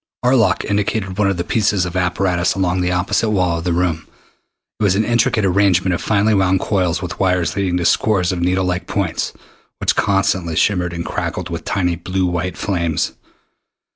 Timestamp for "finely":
6.01-6.33